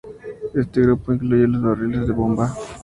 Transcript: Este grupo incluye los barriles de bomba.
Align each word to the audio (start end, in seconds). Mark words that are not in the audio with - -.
Este 0.55 0.81
grupo 0.81 1.13
incluye 1.13 1.47
los 1.47 1.61
barriles 1.61 2.07
de 2.07 2.13
bomba. 2.13 2.51